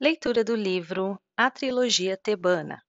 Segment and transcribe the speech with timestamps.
[0.00, 2.86] Leitura do livro A Trilogia Tebana,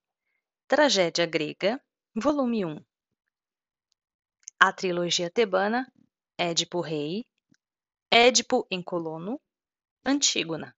[0.67, 1.83] Tragédia Grega,
[2.16, 2.85] volume 1.
[4.59, 5.92] A Trilogia Tebana,
[6.37, 7.25] Édipo Rei,
[8.11, 9.41] Édipo em Colono,
[10.05, 10.77] Antígona.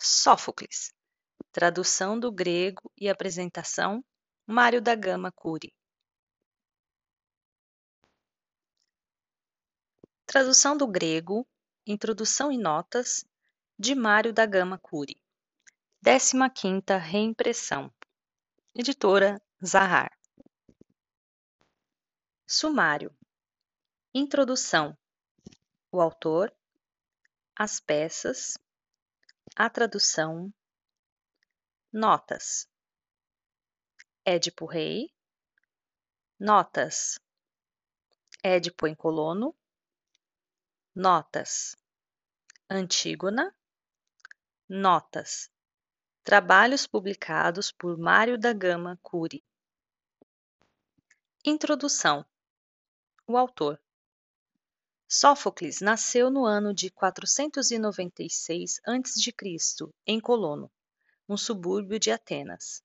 [0.00, 0.94] Sófocles.
[1.50, 4.04] Tradução do grego e apresentação,
[4.46, 5.74] Mário da Gama Cury.
[10.24, 11.44] Tradução do grego,
[11.84, 13.24] introdução e notas,
[13.82, 15.18] de Mário da Gama Cury.
[16.04, 17.90] 15ª reimpressão.
[18.74, 20.12] Editora Zahar.
[22.46, 23.10] Sumário.
[24.12, 24.94] Introdução.
[25.90, 26.54] O autor,
[27.56, 28.58] as peças,
[29.56, 30.52] a tradução,
[31.90, 32.68] notas.
[34.26, 35.10] Édipo Rei,
[36.38, 37.18] notas.
[38.44, 39.56] Édipo em Colono,
[40.94, 41.74] notas.
[42.68, 43.50] Antígona,
[44.72, 45.50] Notas:
[46.22, 49.42] Trabalhos publicados por Mário da Gama Cury.
[51.44, 52.24] Introdução:
[53.26, 53.82] O autor.
[55.08, 59.92] Sófocles nasceu no ano de 496 a.C.
[60.06, 60.70] em Colono,
[61.28, 62.80] um subúrbio de Atenas.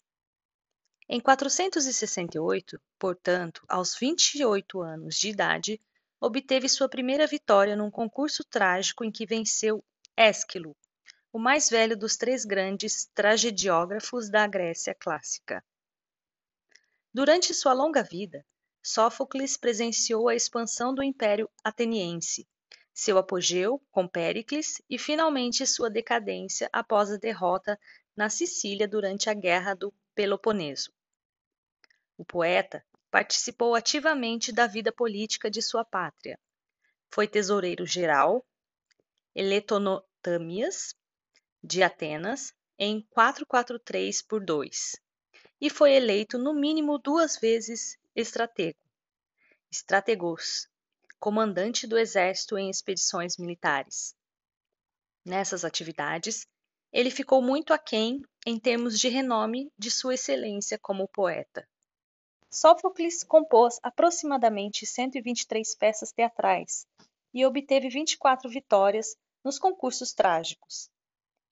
[1.07, 5.79] Em 468, portanto, aos 28 anos de idade,
[6.19, 9.85] obteve sua primeira vitória num concurso trágico em que venceu
[10.17, 10.75] Ésquilo,
[11.35, 15.61] o mais velho dos três grandes tragediógrafos da Grécia clássica.
[17.13, 18.45] Durante sua longa vida,
[18.81, 22.47] Sófocles presenciou a expansão do Império Ateniense,
[22.93, 27.77] seu apogeu com Péricles e finalmente sua decadência após a derrota
[28.15, 30.93] na Sicília durante a Guerra do Peloponeso.
[32.17, 36.39] O poeta participou ativamente da vida política de sua pátria.
[37.09, 38.47] Foi tesoureiro geral,
[39.35, 40.95] Eletonotâmias,
[41.65, 45.01] de Atenas em 443 por 2
[45.59, 48.77] e foi eleito no mínimo duas vezes estratego,
[49.71, 50.69] strategos,
[51.19, 54.15] comandante do exército em expedições militares.
[55.25, 56.45] Nessas atividades,
[56.93, 61.67] ele ficou muito aquém em termos de renome de sua excelência como poeta.
[62.51, 66.85] Sófocles compôs aproximadamente 123 peças teatrais
[67.33, 70.89] e obteve 24 vitórias nos concursos trágicos,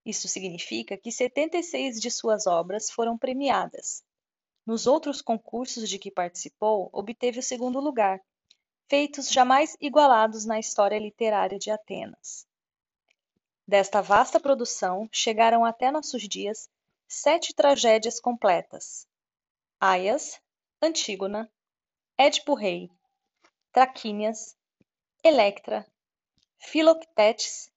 [0.06, 4.04] isso significa que 76 de suas obras foram premiadas.
[4.66, 8.22] Nos outros concursos de que participou, obteve o segundo lugar,
[8.90, 12.46] feitos jamais igualados na história literária de Atenas.
[13.66, 16.70] Desta vasta produção chegaram até nossos dias
[17.08, 19.08] sete tragédias completas:
[19.80, 20.42] Aias,
[20.82, 21.50] Antígona,
[22.18, 22.90] Édipo Rei,
[23.72, 24.58] Traquínias,
[25.24, 25.88] Electra,
[26.58, 27.72] Filoctetes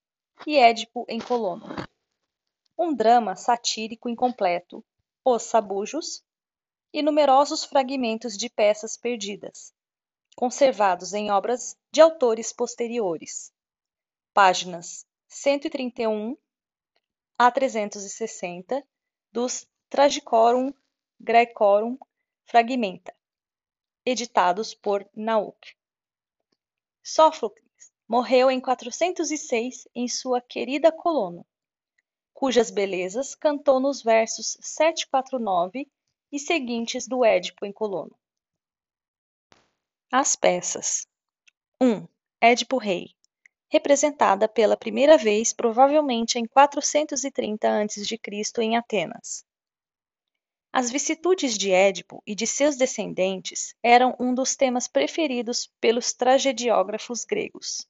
[0.45, 1.86] e Édipo em Colono
[2.79, 4.85] um drama satírico incompleto,
[5.25, 6.25] Os Sabujos,
[6.93, 9.75] e numerosos fragmentos de peças perdidas,
[10.35, 13.53] conservados em obras de autores posteriores.
[14.33, 16.37] Páginas 131
[17.39, 18.83] a 360
[19.31, 20.73] dos Tragicorum
[21.21, 21.99] Graecorum
[22.45, 23.15] Fragmenta,
[24.05, 25.77] editados por Nauk.
[27.03, 31.47] Sófocles morreu em 406 em sua querida Colono,
[32.37, 35.91] cujas belezas cantou nos versos 749
[36.31, 38.15] e seguintes do Édipo em Colono.
[40.13, 41.07] As peças
[41.83, 42.07] 1.
[42.39, 43.15] Édipo Rei,
[43.71, 48.21] representada pela primeira vez provavelmente em 430 a.C.
[48.61, 49.43] em Atenas.
[50.71, 57.25] As vicissitudes de Édipo e de seus descendentes eram um dos temas preferidos pelos tragediógrafos
[57.25, 57.89] gregos.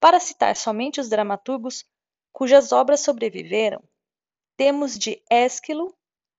[0.00, 1.84] Para citar somente os dramaturgos
[2.32, 3.82] cujas obras sobreviveram,
[4.56, 5.96] temos de Ésquilo,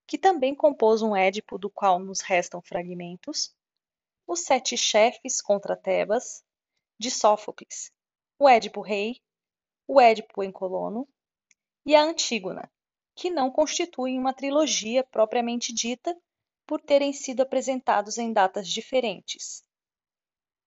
[0.07, 3.55] que também compôs um Édipo do qual nos restam fragmentos,
[4.27, 6.44] os Sete Chefes contra Tebas,
[7.00, 7.91] de Sófocles,
[8.38, 9.22] o Édipo Rei,
[9.88, 11.07] o Édipo em Colono
[11.85, 12.71] e a Antígona,
[13.15, 16.15] que não constituem uma trilogia propriamente dita
[16.65, 19.63] por terem sido apresentados em datas diferentes,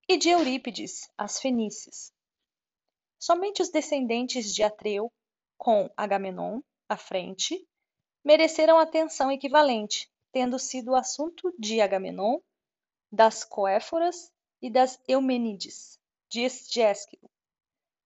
[0.08, 2.11] e de Eurípides, as Fenícias.
[3.22, 5.08] Somente os descendentes de Atreu
[5.56, 7.64] com Agamenon à frente,
[8.24, 12.40] mereceram atenção equivalente, tendo sido o assunto de Agamenon,
[13.12, 16.42] das Coéforas e das Eumênides, de
[16.80, 17.30] Ésquilo,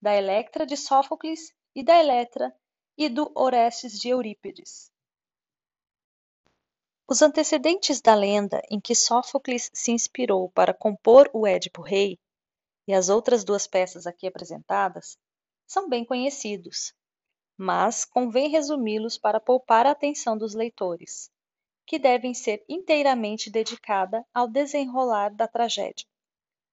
[0.03, 2.55] da Electra de Sófocles e da Eletra
[2.95, 4.93] e do Orestes de Eurípides.
[7.09, 12.19] Os antecedentes da lenda em que Sófocles se inspirou para compor o Édipo Rei
[12.87, 15.19] e as outras duas peças aqui apresentadas
[15.67, 16.95] são bem conhecidos,
[17.57, 21.31] mas convém resumi-los para poupar a atenção dos leitores,
[21.85, 26.07] que devem ser inteiramente dedicada ao desenrolar da tragédia,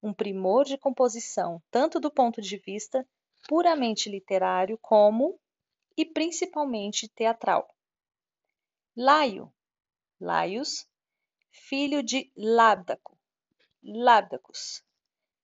[0.01, 3.07] um primor de composição tanto do ponto de vista
[3.47, 5.39] puramente literário como,
[5.97, 7.67] e principalmente, teatral.
[8.95, 9.51] Laio,
[10.19, 10.87] Laios,
[11.51, 13.17] filho de Lábdaco,
[13.83, 14.83] Lábdacos,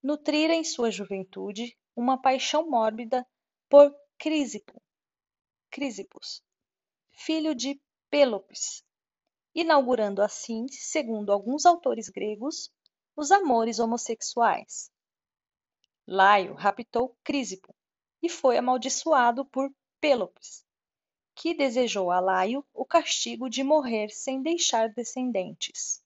[0.02, 3.26] nutrira em sua juventude uma paixão mórbida
[3.68, 4.80] por Crisipo,
[7.12, 7.80] filho de
[8.10, 8.82] Pélopes,
[9.54, 12.72] inaugurando assim, segundo alguns autores gregos,
[13.16, 14.90] os amores homossexuais.
[16.06, 17.74] Laio raptou Crisipo
[18.22, 19.70] e foi amaldiçoado por
[20.00, 20.64] Pélopes,
[21.34, 26.02] que desejou a Laio o castigo de morrer sem deixar descendentes.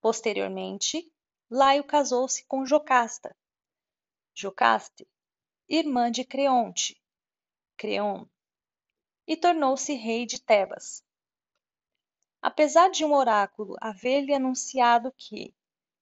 [0.00, 1.12] Posteriormente,
[1.48, 3.36] Laio casou-se com Jocasta,
[4.34, 5.08] Jocaste,
[5.68, 7.00] irmã de Creonte,
[7.76, 8.26] Creon,
[9.28, 11.04] e tornou-se rei de Tebas.
[12.42, 15.54] Apesar de um oráculo haver-lhe anunciado que,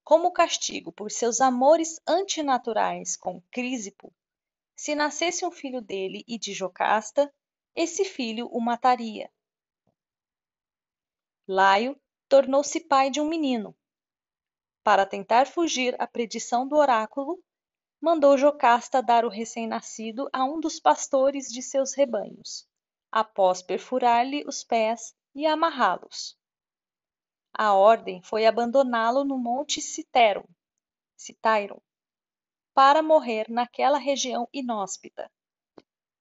[0.02, 4.14] como castigo por seus amores antinaturais com Crisipo,
[4.75, 7.31] se nascesse um filho dele e de Jocasta,
[7.75, 9.31] esse filho o mataria.
[11.46, 12.00] Laio
[12.31, 13.76] tornou-se pai de um menino.
[14.85, 17.43] Para tentar fugir à predição do oráculo,
[17.99, 22.69] mandou Jocasta dar o recém-nascido a um dos pastores de seus rebanhos,
[23.11, 26.39] após perfurar-lhe os pés e amarrá-los.
[27.55, 30.45] A ordem foi abandoná-lo no monte Citeron,
[31.17, 31.81] Citairon,
[32.75, 35.33] para morrer naquela região inóspita,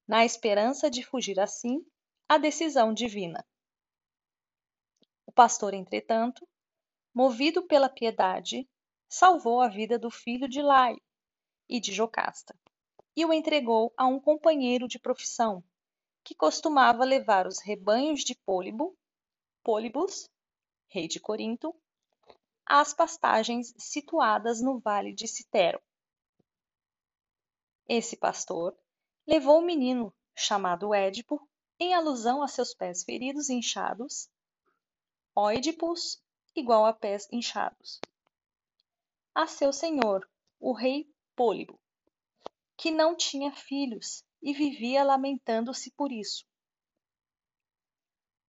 [0.08, 1.86] na esperança de fugir assim
[2.30, 3.46] à decisão divina.
[5.26, 6.48] O pastor, entretanto,
[7.14, 8.68] movido pela piedade,
[9.08, 11.02] salvou a vida do filho de Laio,
[11.70, 12.56] e de Jocasta,
[13.16, 15.64] e o entregou a um companheiro de profissão,
[16.24, 18.98] que costumava levar os rebanhos de Pólibo,
[19.64, 20.30] Pólibus,
[20.88, 21.76] rei de Corinto,
[22.66, 25.82] às pastagens situadas no vale de Citero.
[27.88, 28.76] Esse pastor
[29.28, 31.48] levou o menino, chamado Édipo,
[31.80, 34.30] em alusão a seus pés feridos e inchados,
[35.36, 36.23] Oidipus
[36.56, 38.00] igual a pés inchados,
[39.34, 40.30] a seu senhor,
[40.60, 41.80] o rei Pólibo,
[42.78, 46.46] que não tinha filhos e vivia lamentando-se por isso.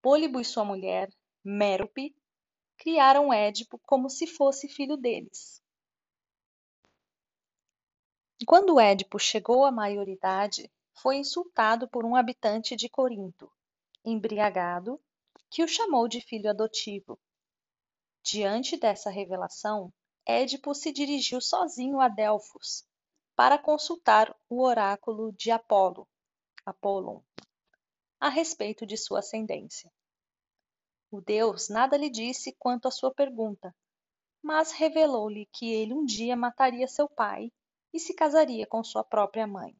[0.02, 1.10] Pólibo e sua mulher,
[1.42, 2.14] Mérope,
[2.76, 5.62] criaram Édipo como se fosse filho deles.
[8.46, 13.50] Quando Édipo chegou à maioridade, foi insultado por um habitante de Corinto,
[14.04, 15.00] embriagado,
[15.48, 17.18] que o chamou de filho adotivo.
[18.26, 19.92] Diante dessa revelação,
[20.26, 22.82] Édipo se dirigiu sozinho a Delfos
[23.36, 26.08] para consultar o oráculo de Apolo,
[26.64, 27.20] Apollon,
[28.18, 29.92] a respeito de sua ascendência.
[31.10, 33.76] O deus nada lhe disse quanto à sua pergunta,
[34.42, 37.52] mas revelou-lhe que ele um dia mataria seu pai
[37.92, 39.76] e se casaria com sua própria mãe.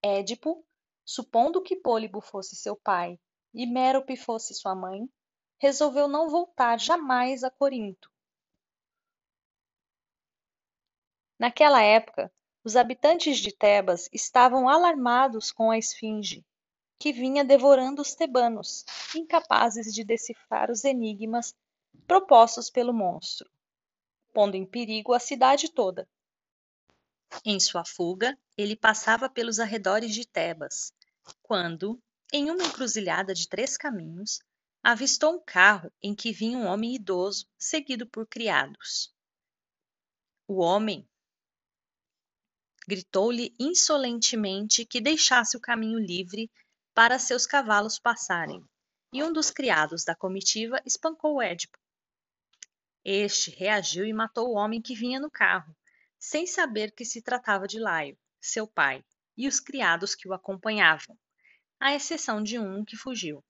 [0.00, 0.64] Édipo,
[1.04, 3.18] supondo que Pólibo fosse seu pai
[3.52, 5.10] e Mérope fosse sua mãe,
[5.58, 8.10] resolveu não voltar jamais a Corinto.
[11.38, 12.32] Naquela época,
[12.64, 16.44] os habitantes de Tebas estavam alarmados com a esfinge,
[16.98, 18.84] que vinha devorando os tebanos,
[19.14, 21.54] incapazes de decifrar os enigmas
[22.06, 23.50] propostos pelo monstro,
[24.32, 26.08] pondo em perigo a cidade toda.
[27.44, 30.92] Em sua fuga, ele passava pelos arredores de Tebas,
[31.42, 32.00] quando,
[32.32, 34.40] em uma encruzilhada de três caminhos,
[34.88, 39.12] avistou um carro em que vinha um homem idoso, seguido por criados.
[40.46, 41.04] O homem
[42.86, 46.48] gritou-lhe insolentemente que deixasse o caminho livre
[46.94, 48.64] para seus cavalos passarem,
[49.12, 51.76] e um dos criados da comitiva espancou Édipo.
[53.04, 55.74] Este reagiu e matou o homem que vinha no carro,
[56.16, 59.04] sem saber que se tratava de Laio, seu pai,
[59.36, 61.18] e os criados que o acompanhavam,
[61.80, 63.44] à exceção de um que fugiu.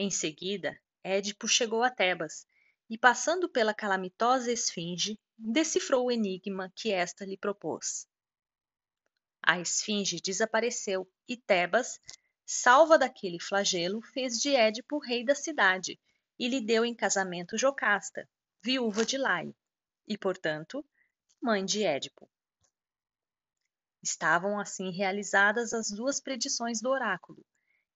[0.00, 2.46] Em seguida, Édipo chegou a Tebas
[2.88, 8.06] e, passando pela calamitosa esfinge, decifrou o enigma que esta lhe propôs.
[9.42, 12.00] A esfinge desapareceu e Tebas,
[12.46, 15.98] salva daquele flagelo, fez de Édipo rei da cidade
[16.38, 18.28] e lhe deu em casamento Jocasta,
[18.62, 19.52] viúva de Laio,
[20.06, 20.86] e, portanto,
[21.42, 22.30] mãe de Édipo.
[24.00, 27.44] Estavam assim realizadas as duas predições do oráculo,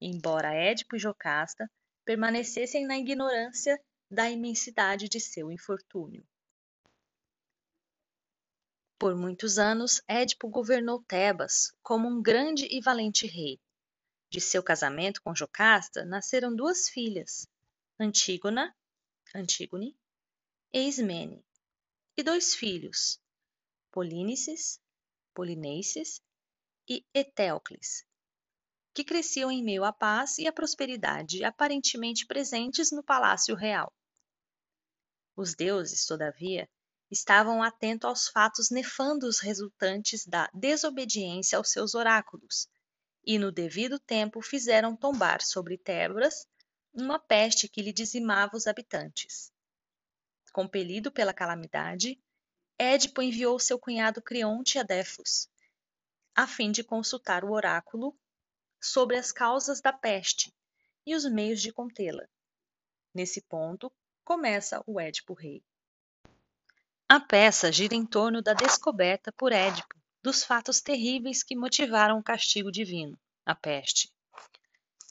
[0.00, 1.70] embora Édipo e Jocasta
[2.04, 3.80] permanecessem na ignorância
[4.10, 6.26] da imensidade de seu infortúnio.
[8.98, 13.58] Por muitos anos, Édipo governou Tebas como um grande e valente rei.
[14.30, 17.46] De seu casamento com Jocasta nasceram duas filhas,
[17.98, 18.74] Antígona,
[19.34, 19.96] Antígone
[20.72, 21.44] e Ismene,
[22.16, 23.20] e dois filhos,
[23.90, 24.80] Polínices,
[25.34, 26.22] Polineices
[26.88, 28.06] e Etéocles,
[28.94, 33.92] que cresciam em meio à paz e à prosperidade aparentemente presentes no palácio real.
[35.34, 36.68] Os deuses, todavia,
[37.10, 42.68] estavam atentos aos fatos nefandos resultantes da desobediência aos seus oráculos,
[43.24, 46.46] e no devido tempo fizeram tombar sobre Tebras
[46.92, 49.50] uma peste que lhe dizimava os habitantes.
[50.52, 52.20] Compelido pela calamidade,
[52.78, 55.48] Édipo enviou seu cunhado Creonte a Défos,
[56.34, 58.18] a fim de consultar o oráculo
[58.82, 60.52] sobre as causas da peste
[61.06, 62.26] e os meios de contê-la.
[63.14, 63.92] Nesse ponto,
[64.24, 65.62] começa o Édipo Rei.
[67.08, 72.22] A peça gira em torno da descoberta por Édipo dos fatos terríveis que motivaram o
[72.22, 74.12] castigo divino, a peste.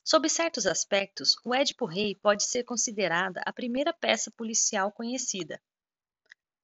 [0.04, 5.62] Sob certos aspectos, o Édipo Rei pode ser considerada a primeira peça policial conhecida.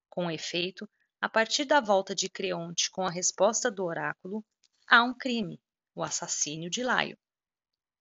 [0.10, 0.90] Com efeito,
[1.22, 4.44] a partir da volta de Creonte com a resposta do oráculo,
[4.88, 5.62] há um crime,
[5.98, 7.18] o assassínio de Laio.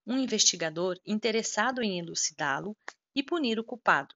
[0.07, 2.77] Um investigador interessado em elucidá-lo
[3.15, 4.15] e punir o culpado.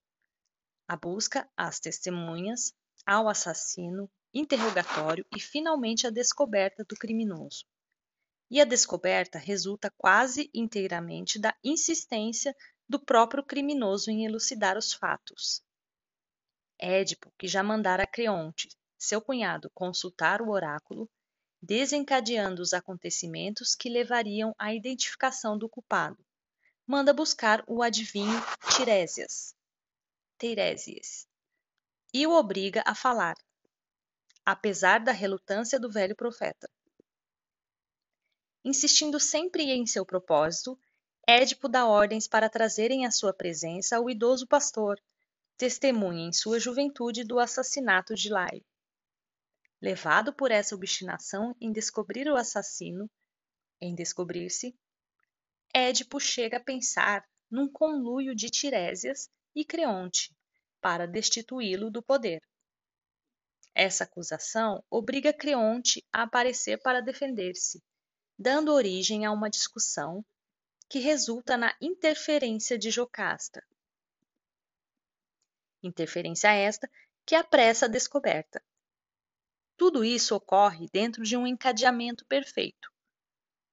[0.86, 2.74] A busca às testemunhas,
[3.06, 7.64] ao assassino, interrogatório e finalmente a descoberta do criminoso.
[8.50, 12.54] E a descoberta resulta quase inteiramente da insistência
[12.86, 15.62] do próprio criminoso em elucidar os fatos.
[16.78, 18.68] Édipo, que já mandara Creonte,
[18.98, 21.08] seu cunhado, consultar o oráculo,
[21.62, 26.18] desencadeando os acontecimentos que levariam à identificação do culpado,
[26.86, 28.40] manda buscar o adivinho
[28.76, 29.54] Tiresias,
[30.38, 31.28] Teiresias,
[32.12, 33.36] e o obriga a falar,
[34.44, 36.68] apesar da relutância do velho profeta.
[38.64, 40.78] Insistindo sempre em seu propósito,
[41.26, 45.00] Édipo dá ordens para trazerem à sua presença o idoso pastor,
[45.56, 48.64] testemunha em sua juventude do assassinato de Laio.
[49.80, 53.10] Levado por essa obstinação em descobrir o assassino,
[53.80, 54.76] em descobrir-se,
[55.74, 60.36] Édipo chega a pensar num conluio de Tiresias e Creonte,
[60.80, 62.42] para destituí-lo do poder.
[63.74, 67.82] Essa acusação obriga Creonte a aparecer para defender-se,
[68.38, 70.24] dando origem a uma discussão
[70.88, 73.64] que resulta na interferência de Jocasta.
[75.82, 76.90] Interferência esta
[77.24, 78.62] que apressa a descoberta.
[79.80, 82.92] Tudo isso ocorre dentro de um encadeamento perfeito.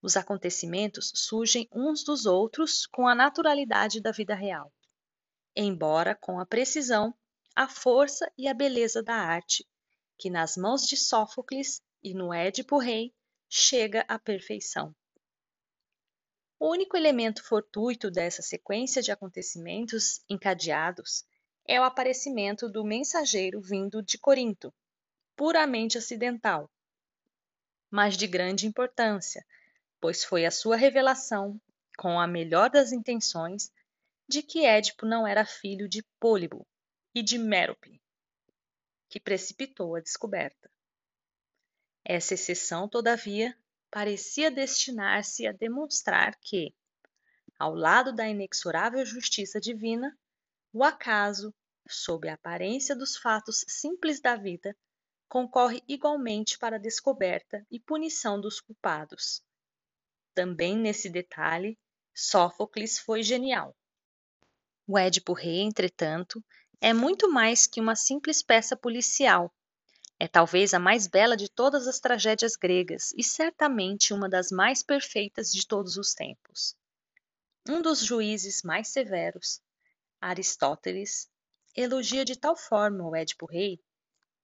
[0.02, 4.72] Os acontecimentos surgem uns dos outros com a naturalidade da vida real
[5.60, 7.12] embora com a precisão,
[7.56, 9.68] a força e a beleza da arte,
[10.16, 13.12] que nas mãos de Sófocles e no Édipo Rei
[13.50, 14.96] chega à perfeição.
[16.60, 21.26] O único elemento fortuito dessa sequência de acontecimentos encadeados
[21.68, 24.72] é o aparecimento do mensageiro vindo de Corinto,
[25.38, 26.70] puramente acidental,
[27.92, 29.46] mas de grande importância,
[30.02, 31.62] pois foi a sua revelação,
[31.96, 33.72] com a melhor das intenções,
[34.28, 36.68] de que Édipo não era filho de Pólibo
[37.14, 38.02] e de Mérope,
[39.08, 40.70] que precipitou a descoberta.
[42.04, 43.56] Essa exceção, todavia,
[43.92, 46.74] parecia destinar-se a demonstrar que,
[47.60, 50.18] ao lado da inexorável justiça divina,
[50.74, 51.54] o acaso,
[51.88, 54.76] sob a aparência dos fatos simples da vida,
[55.28, 59.42] concorre igualmente para a descoberta e punição dos culpados.
[60.34, 61.78] Também nesse detalhe,
[62.14, 63.76] Sófocles foi genial.
[64.88, 66.44] O Édipo Rei, entretanto,
[66.80, 69.54] é muito mais que uma simples peça policial.
[70.20, 74.82] É talvez a mais bela de todas as tragédias gregas e certamente uma das mais
[74.82, 76.76] perfeitas de todos os tempos.
[77.70, 79.62] Um dos juízes mais severos,
[80.22, 81.30] Aristóteles,
[81.76, 83.80] elogia de tal forma o Édipo Rei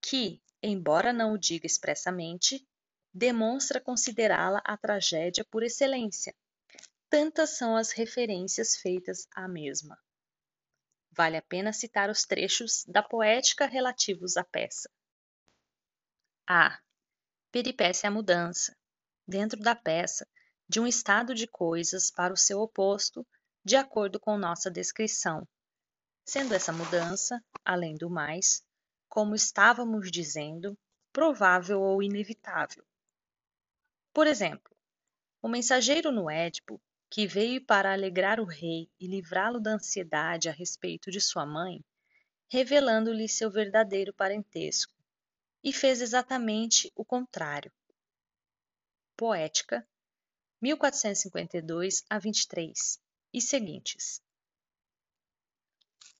[0.03, 2.65] que, embora não o diga expressamente,
[3.13, 6.33] demonstra considerá-la a tragédia por excelência.
[7.09, 9.95] Tantas são as referências feitas à mesma.
[11.11, 14.89] Vale a pena citar os trechos da poética relativos à peça.
[16.47, 16.79] A.
[17.51, 18.75] Peripécia à mudança,
[19.27, 20.27] dentro da peça,
[20.67, 23.27] de um estado de coisas para o seu oposto,
[23.63, 25.47] de acordo com nossa descrição,
[26.25, 28.63] sendo essa mudança, além do mais,
[29.13, 30.75] como estávamos dizendo,
[31.11, 32.83] provável ou inevitável.
[34.11, 34.75] Por exemplo,
[35.39, 40.51] o mensageiro no Édipo que veio para alegrar o rei e livrá-lo da ansiedade a
[40.51, 41.85] respeito de sua mãe,
[42.51, 44.91] revelando-lhe seu verdadeiro parentesco.
[45.63, 47.71] e fez exatamente o contrário.
[49.15, 49.87] Poética,
[50.59, 52.99] 1452 a 23
[53.31, 54.23] e seguintes.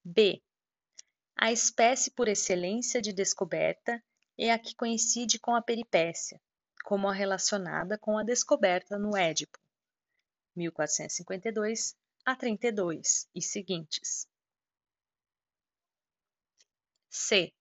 [0.05, 0.43] B.
[1.35, 4.01] A espécie por excelência de descoberta
[4.37, 6.39] é a que coincide com a peripécia,
[6.83, 9.59] como a relacionada com a descoberta no Édipo,
[10.55, 14.27] 1452 a 32 e seguintes.
[17.09, 17.53] C.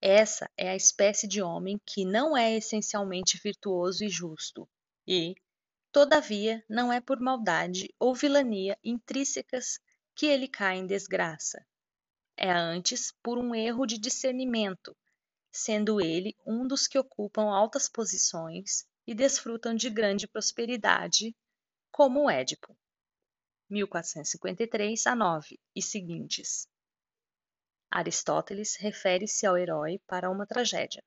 [0.00, 4.68] Essa é a espécie de homem que não é essencialmente virtuoso e justo,
[5.06, 5.34] e,
[5.92, 9.78] todavia, não é por maldade ou vilania intrínsecas
[10.14, 11.64] que ele cai em desgraça.
[12.44, 14.96] É antes por um erro de discernimento,
[15.52, 21.36] sendo ele um dos que ocupam altas posições e desfrutam de grande prosperidade,
[21.92, 22.76] como Édipo.
[23.70, 26.66] 1453 a 9 e seguintes.
[27.88, 31.04] Aristóteles refere-se ao herói para uma tragédia.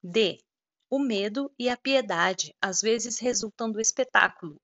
[0.00, 0.40] D.
[0.88, 4.62] O medo e a piedade às vezes resultam do espetáculo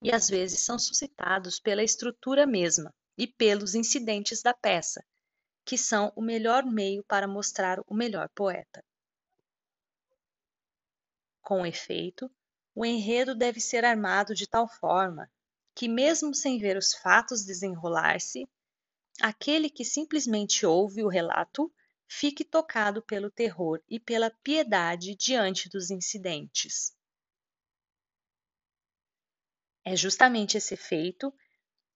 [0.00, 5.04] e às vezes são suscitados pela estrutura mesma e pelos incidentes da peça,
[5.64, 8.82] que são o melhor meio para mostrar o melhor poeta.
[11.42, 12.30] Com efeito,
[12.74, 15.30] o enredo deve ser armado de tal forma
[15.74, 18.48] que, mesmo sem ver os fatos desenrolar-se,
[19.20, 21.72] Aquele que simplesmente ouve o relato
[22.06, 26.96] fique tocado pelo terror e pela piedade diante dos incidentes.
[29.84, 31.34] É justamente esse efeito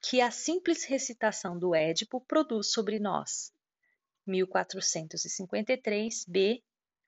[0.03, 3.53] que a simples recitação do Édipo produz sobre nós.
[4.27, 6.63] 1453 B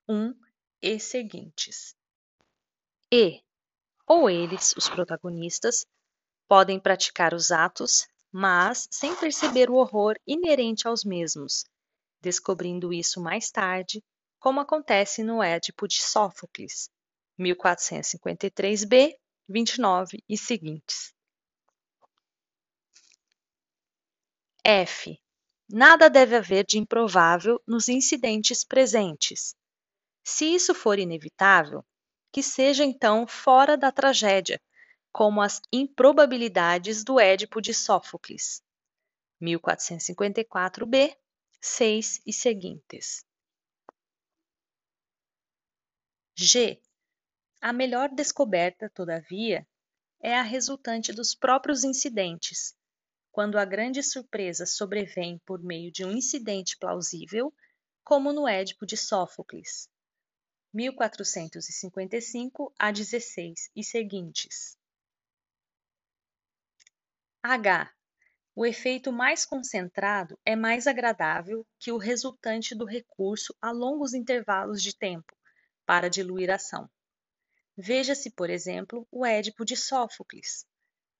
[0.07, 0.33] 1
[0.81, 1.95] e seguintes.
[3.11, 3.41] E,
[4.07, 5.85] ou eles, os protagonistas,
[6.47, 11.63] podem praticar os atos mas sem perceber o horror inerente aos mesmos,
[12.19, 14.03] descobrindo isso mais tarde,
[14.37, 16.89] como acontece no Édipo de Sófocles,
[17.39, 19.15] 1453b,
[19.47, 21.13] 29 e seguintes.
[24.67, 25.21] F.
[25.69, 29.55] Nada deve haver de improvável nos incidentes presentes.
[30.23, 31.85] Se isso for inevitável,
[32.31, 34.59] que seja então fora da tragédia,
[35.11, 38.63] como as improbabilidades do Édipo de Sófocles,
[39.39, 41.15] 1454b,
[41.61, 43.23] 6 e seguintes.
[46.35, 46.81] G.
[47.61, 49.65] A melhor descoberta, todavia,
[50.19, 52.75] é a resultante dos próprios incidentes,
[53.35, 57.53] quando a grande surpresa sobrevém por meio de um incidente plausível,
[58.01, 59.89] como no Édipo de Sófocles,
[60.73, 64.77] 1455 a 16 e seguintes.
[67.43, 67.93] H.
[68.55, 74.81] O efeito mais concentrado é mais agradável que o resultante do recurso a longos intervalos
[74.81, 75.35] de tempo
[75.85, 76.89] para diluir a ação.
[77.75, 80.65] Veja-se, por exemplo, o Édipo de Sófocles,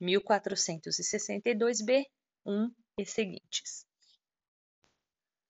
[0.02, 2.06] 1462b,
[2.46, 3.86] 1 e seguintes.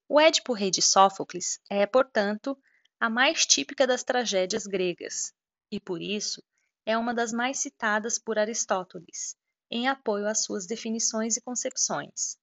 [0.07, 2.57] O Édipo Rei de Sófocles é, portanto,
[2.99, 5.33] a mais típica das tragédias gregas
[5.71, 6.43] e, por isso,
[6.85, 9.35] é uma das mais citadas por Aristóteles
[9.69, 12.37] em apoio às suas definições e concepções.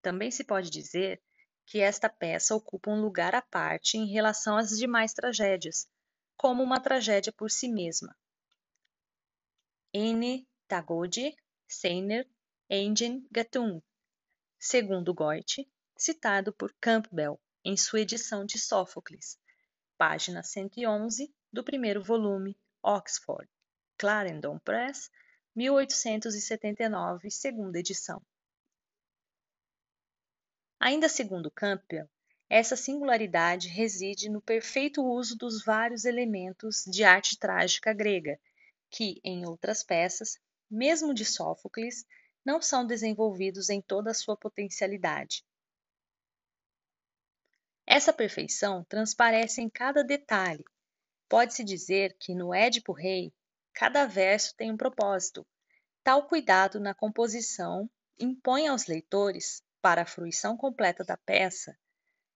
[0.00, 1.20] Também se pode dizer
[1.66, 5.88] que esta peça ocupa um lugar à parte em relação às demais tragédias,
[6.36, 8.16] como uma tragédia por si mesma.
[9.92, 10.46] N.
[10.70, 12.24] Tagode, Seiner,
[12.70, 13.82] Engen Gattung,
[14.56, 19.36] segundo Goethe, citado por Campbell em sua edição de Sófocles,
[19.98, 23.50] página 111 do primeiro volume, Oxford,
[23.98, 25.10] Clarendon Press,
[25.56, 28.22] 1879, segunda edição.
[30.78, 32.08] Ainda segundo Campbell,
[32.48, 38.38] essa singularidade reside no perfeito uso dos vários elementos de arte trágica grega,
[38.88, 40.38] que, em outras peças,
[40.70, 42.04] mesmo de Sófocles,
[42.44, 45.44] não são desenvolvidos em toda a sua potencialidade.
[47.86, 50.64] Essa perfeição transparece em cada detalhe.
[51.28, 53.32] Pode-se dizer que no Édipo Rei
[53.72, 55.46] Cada verso tem um propósito.
[56.02, 61.74] Tal cuidado na composição impõe aos leitores, para a fruição completa da peça,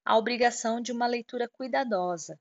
[0.03, 2.41] a obrigação de uma leitura cuidadosa,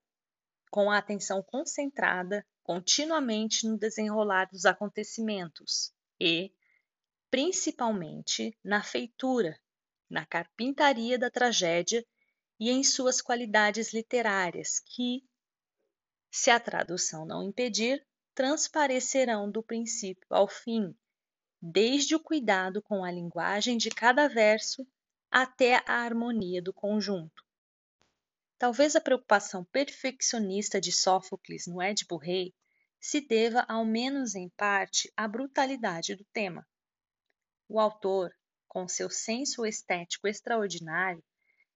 [0.72, 6.52] com a atenção concentrada continuamente no desenrolar dos acontecimentos e,
[7.30, 9.60] principalmente, na feitura,
[10.10, 12.06] na carpintaria da tragédia
[12.60, 15.24] e em suas qualidades literárias, que,
[16.32, 20.96] se a tradução não impedir, transparecerão do princípio ao fim,
[21.62, 24.88] desde o cuidado com a linguagem de cada verso
[25.30, 27.44] até a harmonia do conjunto.
[28.58, 32.54] Talvez a preocupação perfeccionista de Sófocles no Édipo Rei
[33.00, 36.66] se deva, ao menos em parte, à brutalidade do tema.
[37.68, 38.34] O autor,
[38.68, 41.24] com seu senso estético extraordinário,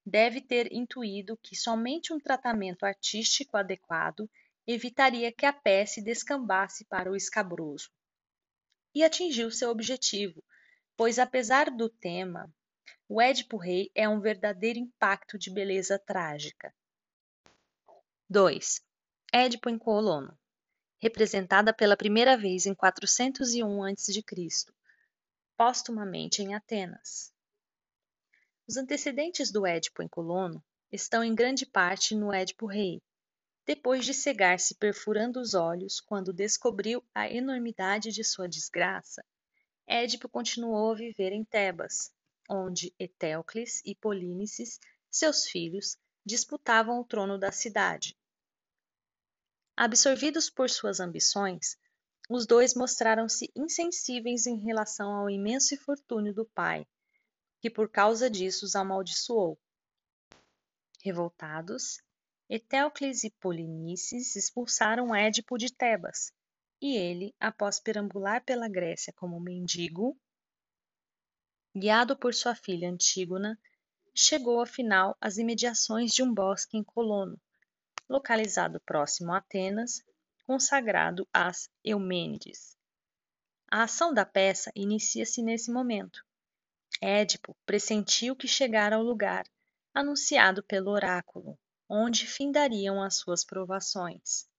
[0.06, 4.30] deve ter intuído que somente um tratamento artístico adequado
[4.66, 7.90] evitaria que a peça descambasse para o escabroso.
[8.96, 10.42] E atingiu seu objetivo,
[10.96, 12.50] pois apesar do tema
[13.10, 16.74] o Édipo Rei é um verdadeiro impacto de beleza trágica.
[18.30, 18.82] 2.
[19.32, 20.38] Édipo em Colono,
[21.00, 24.24] representada pela primeira vez em 401 a.C.,
[25.56, 27.34] póstumamente em Atenas.
[28.68, 33.02] Os antecedentes do Édipo em Colono estão em grande parte no Édipo Rei,
[33.66, 39.24] depois de cegar-se perfurando os olhos quando descobriu a enormidade de sua desgraça,
[39.88, 42.12] Édipo continuou a viver em Tebas,
[42.50, 44.80] onde Etéocles e Polínices,
[45.10, 48.18] seus filhos, disputavam o trono da cidade.
[49.76, 51.78] Absorvidos por suas ambições,
[52.30, 56.86] os dois mostraram-se insensíveis em relação ao imenso infortúnio do pai,
[57.62, 59.58] que por causa disso os amaldiçoou.
[61.02, 62.02] Revoltados,
[62.50, 66.34] Etéocles e Polinices expulsaram Édipo de Tebas,
[66.82, 70.20] e ele, após perambular pela Grécia como mendigo,
[71.78, 73.58] guiado por sua filha Antígona,
[74.14, 77.40] chegou afinal às imediações de um bosque em Colono,
[78.10, 80.04] localizado próximo a Atenas,
[80.44, 82.76] consagrado às Eumênides.
[83.70, 86.26] A ação da peça inicia-se nesse momento.
[87.00, 89.46] Édipo pressentiu que chegara ao lugar
[89.94, 94.50] anunciado pelo oráculo, onde findariam as suas provações.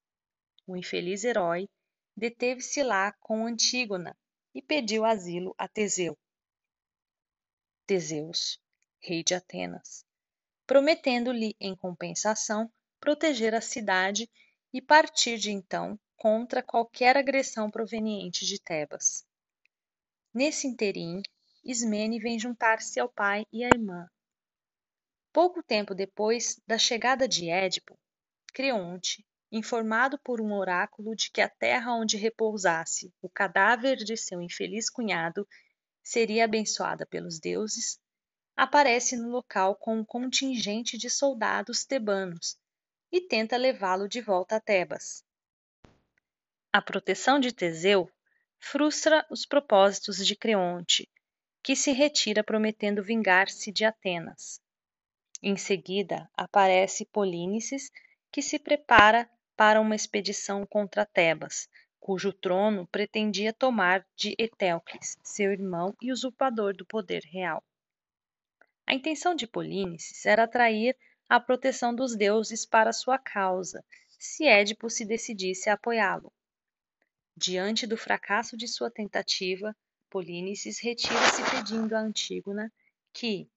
[0.66, 1.68] O infeliz herói
[2.16, 4.16] deteve-se lá com Antígona
[4.54, 6.16] e pediu asilo a Teseu.
[7.88, 8.60] Teseus,
[9.00, 10.04] rei de Atenas,
[10.66, 12.70] prometendo-lhe em compensação
[13.00, 14.30] proteger a cidade
[14.70, 19.26] e partir de então contra qualquer agressão proveniente de Tebas.
[20.34, 21.22] Nesse interim,
[21.64, 24.06] Ismene vem juntar-se ao pai e à irmã.
[25.32, 27.98] Pouco tempo depois da chegada de Édipo,
[28.52, 34.42] Creonte, informado por um oráculo de que a terra onde repousasse o cadáver de seu
[34.42, 35.48] infeliz cunhado
[36.08, 38.00] seria abençoada pelos deuses,
[38.56, 42.56] aparece no local com um contingente de soldados tebanos
[43.12, 45.22] e tenta levá-lo de volta a Tebas.
[46.72, 48.10] A proteção de Teseu
[48.58, 51.06] frustra os propósitos de Creonte,
[51.62, 54.62] que se retira prometendo vingar-se de Atenas.
[55.42, 57.90] Em seguida, aparece Polínices,
[58.32, 61.68] que se prepara para uma expedição contra Tebas,
[62.00, 67.62] cujo trono pretendia tomar de Etéocles, seu irmão e usurpador do poder real.
[68.86, 70.96] A intenção de Polínices era atrair
[71.28, 73.84] a proteção dos deuses para sua causa,
[74.18, 76.32] se Édipo se decidisse a apoiá-lo.
[77.36, 79.76] Diante do fracasso de sua tentativa,
[80.10, 82.72] Polínices retira-se pedindo a Antígona
[83.12, 83.48] que,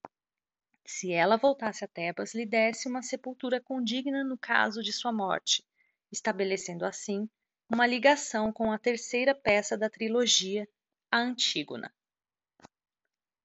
[0.85, 5.63] se ela voltasse a Tebas, lhe desse uma sepultura condigna no caso de sua morte,
[6.11, 7.29] estabelecendo assim
[7.73, 10.67] uma ligação com a terceira peça da trilogia,
[11.09, 11.89] a Antígona.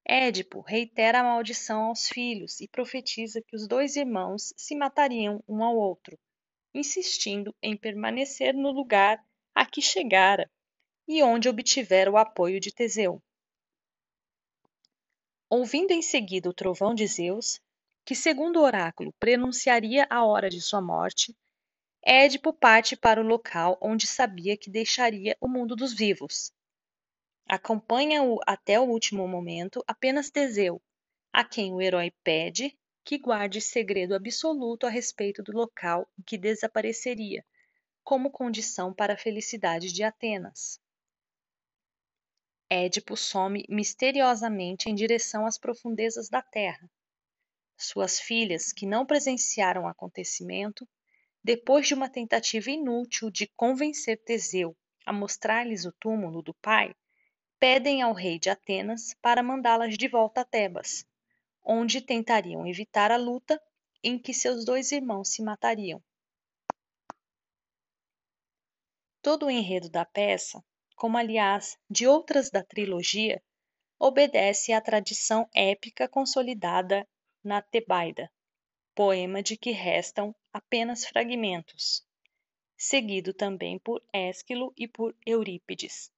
[0.04, 5.62] Édipo reitera a maldição aos filhos e profetiza que os dois irmãos se matariam um
[5.62, 6.18] ao outro,
[6.74, 10.50] insistindo em permanecer no lugar a que chegara
[11.06, 13.22] e onde obtivera o apoio de Teseu.
[15.48, 17.60] Ouvindo em seguida o trovão de Zeus,
[18.04, 21.32] que segundo o oráculo prenunciaria a hora de sua morte,
[22.08, 26.52] Édipo parte para o local onde sabia que deixaria o mundo dos vivos.
[27.48, 30.80] Acompanha-o até o último momento apenas Teseu,
[31.32, 36.38] a quem o herói pede que guarde segredo absoluto a respeito do local em que
[36.38, 37.44] desapareceria,
[38.04, 40.80] como condição para a felicidade de Atenas.
[42.70, 46.88] Édipo some misteriosamente em direção às profundezas da terra.
[47.76, 50.88] Suas filhas, que não presenciaram o acontecimento,
[51.46, 56.92] depois de uma tentativa inútil de convencer Teseu a mostrar-lhes o túmulo do pai,
[57.56, 61.06] pedem ao rei de Atenas para mandá-las de volta a Tebas,
[61.62, 63.62] onde tentariam evitar a luta
[64.02, 66.02] em que seus dois irmãos se matariam.
[69.22, 70.60] Todo o enredo da peça,
[70.96, 73.40] como aliás de outras da trilogia,
[74.00, 77.06] obedece à tradição épica consolidada
[77.44, 78.28] na Tebaida,
[78.96, 82.02] poema de que restam apenas fragmentos,
[82.78, 86.10] seguido também por Ésquilo e por Eurípides.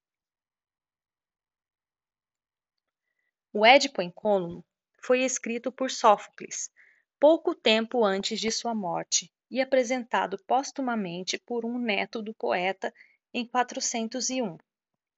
[3.51, 4.63] O Édipo em Colono
[5.03, 6.71] foi escrito por Sófocles,
[7.19, 12.93] pouco tempo antes de sua morte e apresentado póstumamente por um neto do poeta
[13.33, 14.57] em 401,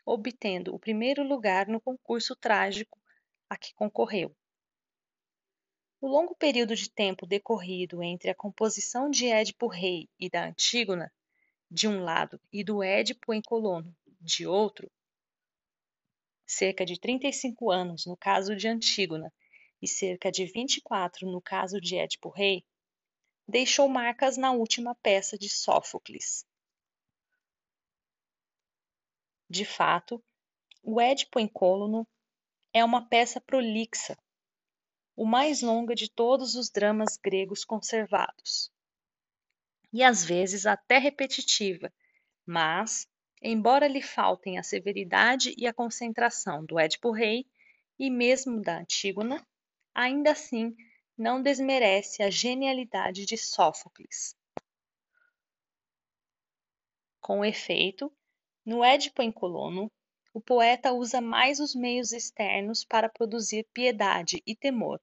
[0.04, 3.00] obtendo o primeiro lugar no concurso trágico
[3.48, 4.36] a que concorreu.
[6.02, 11.14] O longo período de tempo decorrido entre a composição de Édipo Rei e da Antígona,
[11.70, 14.92] de um lado, e do Édipo em Colono, de outro,
[16.44, 19.32] cerca de 35 anos no caso de Antígona
[19.80, 22.66] e cerca de 24 no caso de Édipo Rei,
[23.48, 26.44] deixou marcas na última peça de Sófocles.
[29.48, 30.24] De fato,
[30.82, 32.08] o Édipo em Colono
[32.74, 34.18] é uma peça prolixa,
[35.22, 38.72] o mais longa de todos os dramas gregos conservados,
[39.94, 41.94] e às vezes até repetitiva,
[42.44, 43.08] mas,
[43.40, 47.46] embora lhe faltem a severidade e a concentração do Édipo Rei
[48.00, 49.46] e mesmo da Antígona,
[49.94, 50.76] ainda assim
[51.16, 54.36] não desmerece a genialidade de Sófocles.
[57.20, 58.12] Com efeito,
[58.66, 59.92] no Édipo em Colono,
[60.34, 65.00] o poeta usa mais os meios externos para produzir piedade e temor,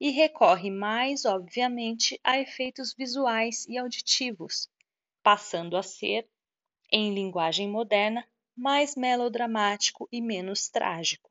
[0.00, 4.68] e recorre mais obviamente a efeitos visuais e auditivos,
[5.22, 6.28] passando a ser,
[6.90, 11.30] em linguagem moderna, mais melodramático e menos trágico.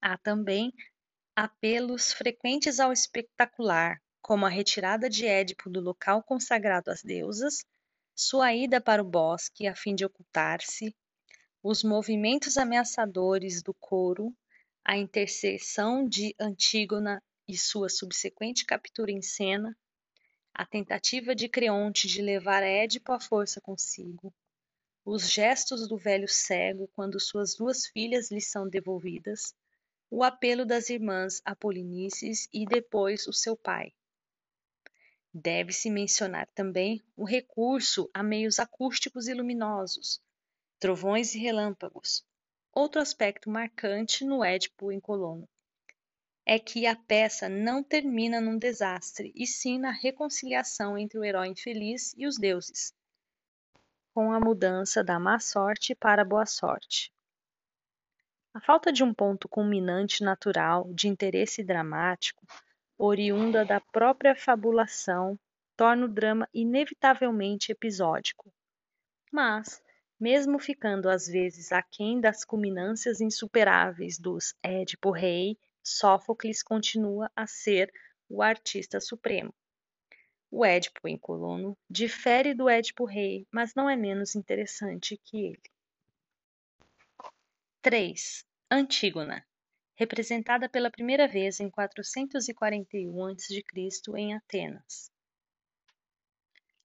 [0.00, 0.72] Há também
[1.34, 7.64] apelos frequentes ao espetacular, como a retirada de Édipo do local consagrado às deusas,
[8.14, 10.94] sua ida para o bosque a fim de ocultar-se,
[11.62, 14.32] os movimentos ameaçadores do coro,
[14.84, 19.74] a intercessão de Antígona e sua subsequente captura em cena,
[20.52, 24.32] a tentativa de Creonte de levar Édipo à força consigo,
[25.02, 29.54] os gestos do velho cego quando suas duas filhas lhe são devolvidas,
[30.10, 33.90] o apelo das irmãs a Polinices e depois o seu pai.
[35.32, 40.22] Deve-se mencionar também o recurso a meios acústicos e luminosos,
[40.78, 42.24] trovões e relâmpagos.
[42.74, 45.48] Outro aspecto marcante no Édipo em Colono
[46.44, 51.48] é que a peça não termina num desastre, e sim na reconciliação entre o herói
[51.48, 52.92] infeliz e os deuses,
[54.12, 57.12] com a mudança da má sorte para a boa sorte.
[58.52, 62.44] A falta de um ponto culminante natural de interesse dramático,
[62.98, 65.38] oriunda da própria fabulação,
[65.76, 68.52] torna o drama inevitavelmente episódico.
[69.32, 69.82] Mas,
[70.18, 77.92] mesmo ficando às vezes aquém das culminâncias insuperáveis dos Édipo Rei, Sófocles continua a ser
[78.28, 79.54] o artista supremo.
[80.50, 85.62] O Édipo em Colono difere do Édipo Rei, mas não é menos interessante que ele.
[87.82, 88.46] 3.
[88.70, 89.46] Antígona,
[89.94, 93.62] representada pela primeira vez em 441 a.C.
[94.16, 95.10] em Atenas.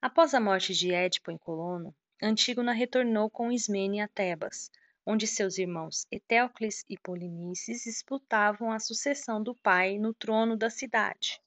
[0.02, 4.70] Após a morte de Édipo em Colono, Antígona retornou com Ismene a Tebas,
[5.06, 11.42] onde seus irmãos Etéocles e Polinices disputavam a sucessão do pai no trono da cidade.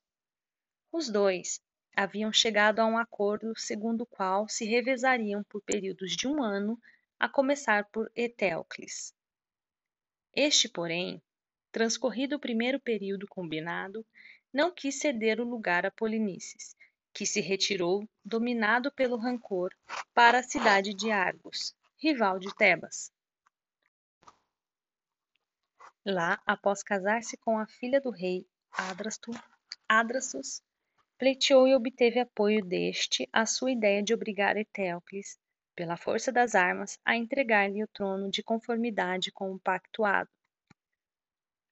[0.90, 1.60] Os dois
[1.94, 6.80] haviam chegado a um acordo segundo o qual se revezariam por períodos de um ano,
[7.18, 9.14] a começar por Etéocles.
[10.34, 11.22] Este, porém,
[11.70, 14.06] transcorrido o primeiro período combinado,
[14.50, 16.74] não quis ceder o lugar a Polinices,
[17.12, 19.74] que se retirou, dominado pelo rancor,
[20.14, 23.12] para a cidade de Argos, rival de Tebas.
[26.04, 29.30] Lá, após casar-se com a filha do rei Adrasto,
[29.88, 30.62] Adrastos,
[31.18, 35.38] pleiteou e obteve apoio deste à sua ideia de obrigar Etéocles
[35.74, 40.28] pela força das armas, a entregar-lhe o trono de conformidade com o pactuado.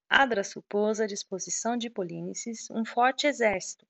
[0.09, 3.87] Adrasto pôs à disposição de Polínices um forte exército.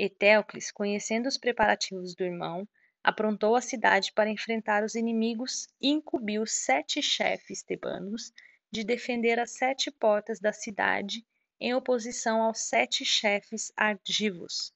[0.00, 2.68] Etéocles, conhecendo os preparativos do irmão,
[3.02, 8.32] aprontou a cidade para enfrentar os inimigos e incumbiu sete chefes tebanos
[8.70, 11.26] de defender as sete portas da cidade
[11.58, 14.72] em oposição aos sete chefes argivos,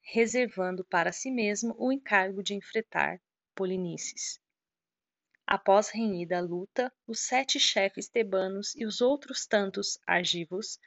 [0.00, 3.20] reservando para si mesmo o encargo de enfrentar
[3.54, 4.40] Polinices.
[5.46, 10.78] Após renhida a luta, os sete chefes tebanos e os outros tantos argivos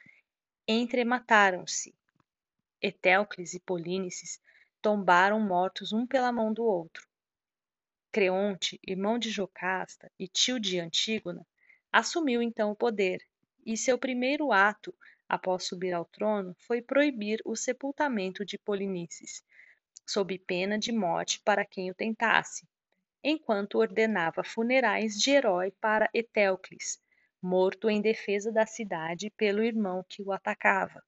[0.66, 1.94] entremataram-se.
[2.82, 4.40] Etéocles e Polínices
[4.80, 7.06] tombaram mortos um pela mão do outro.
[8.12, 11.46] Creonte, irmão de Jocasta e tio de Antígona,
[11.92, 13.20] assumiu então o poder,
[13.64, 14.94] e seu primeiro ato
[15.28, 19.44] após subir ao trono foi proibir o sepultamento de Polinices,
[20.06, 22.66] sob pena de morte para quem o tentasse,
[23.22, 27.00] enquanto ordenava funerais de herói para Etéocles,
[27.40, 31.00] morto em defesa da cidade pelo irmão que o atacava.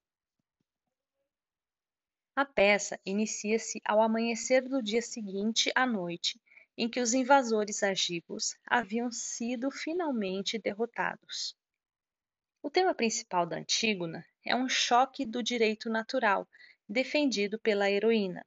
[2.34, 6.40] A peça inicia-se ao amanhecer do dia seguinte à noite
[6.78, 11.54] em que os invasores argivos haviam sido finalmente derrotados.
[12.62, 16.48] O tema principal da Antígona é um choque do direito natural
[16.88, 18.46] defendido pela heroína,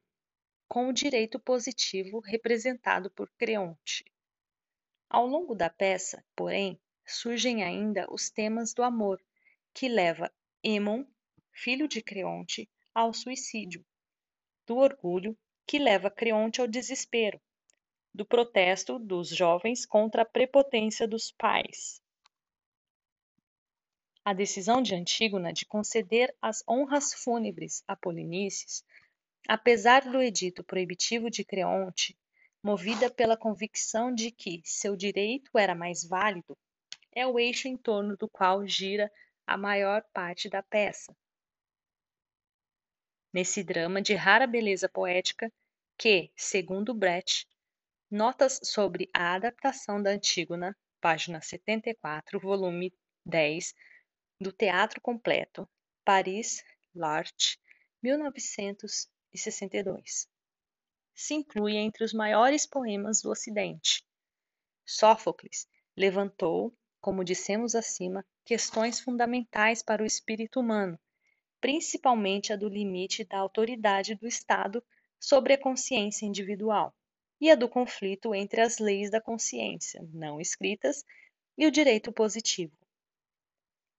[0.66, 4.04] com o direito positivo representado por Creonte.
[5.08, 9.22] Ao longo da peça, porém, surgem ainda os temas do amor,
[9.72, 10.28] que leva
[10.60, 11.04] Hemon,
[11.52, 13.84] filho de Creonte, ao suicídio,
[14.66, 17.38] do orgulho, que leva Creonte ao desespero,
[18.14, 22.00] do protesto dos jovens contra a prepotência dos pais.
[24.24, 28.82] A decisão de Antígona de conceder as honras fúnebres a Polinices,
[29.46, 32.16] apesar do edito proibitivo de Creonte,
[32.62, 36.56] movida pela convicção de que seu direito era mais válido,
[37.12, 39.12] é o eixo em torno do qual gira
[39.46, 41.14] a maior parte da peça.
[43.36, 45.52] Nesse drama de rara beleza poética,
[45.98, 47.46] que, segundo Brecht,
[48.10, 52.94] Notas sobre a adaptação da Antígona, página 74, volume
[53.26, 53.74] 10,
[54.40, 55.68] do Teatro Completo,
[56.02, 57.58] Paris, L'Art,
[58.02, 60.26] 1962.
[61.14, 64.02] Se inclui entre os maiores poemas do Ocidente.
[64.86, 70.98] Sófocles levantou, como dissemos acima, questões fundamentais para o espírito humano,
[71.66, 74.80] principalmente a do limite da autoridade do Estado
[75.18, 76.94] sobre a consciência individual
[77.40, 81.04] e a do conflito entre as leis da consciência não escritas
[81.58, 82.72] e o direito positivo.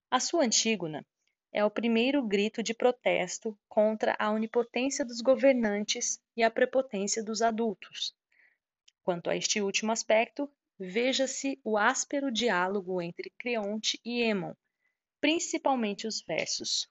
[0.10, 1.06] A sua Antígona
[1.52, 7.42] é o primeiro grito de protesto contra a onipotência dos governantes e a prepotência dos
[7.42, 8.16] adultos.
[9.04, 10.50] Quanto a este último aspecto,
[10.80, 14.54] veja-se o áspero diálogo entre Creonte e Hemon,
[15.20, 16.88] principalmente os versos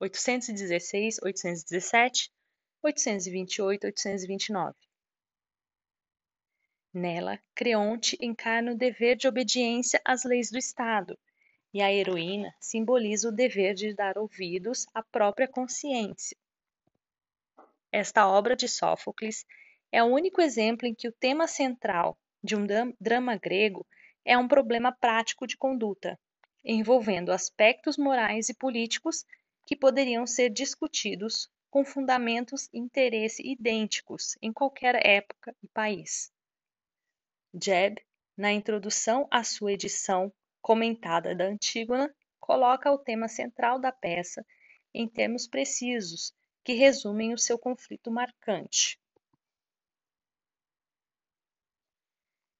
[0.00, 2.30] 816, 817,
[2.82, 4.74] 828, 829.
[6.92, 11.18] Nela, Creonte encarna o dever de obediência às leis do Estado,
[11.72, 16.36] e a heroína simboliza o dever de dar ouvidos à própria consciência.
[17.92, 19.44] Esta obra de Sófocles
[19.92, 22.66] é o único exemplo em que o tema central de um
[23.00, 23.86] drama grego
[24.24, 26.18] é um problema prático de conduta,
[26.64, 29.24] envolvendo aspectos morais e políticos
[29.66, 36.32] que poderiam ser discutidos com fundamentos e interesse idênticos em qualquer época e país.
[37.52, 38.00] Jebb,
[38.36, 44.46] na introdução à sua edição comentada da Antígona, coloca o tema central da peça
[44.94, 46.32] em termos precisos
[46.64, 48.98] que resumem o seu conflito marcante.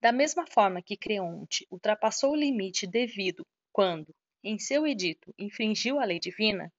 [0.01, 6.05] Da mesma forma que Creonte ultrapassou o limite devido quando, em seu edito, infringiu a
[6.05, 6.73] lei divina,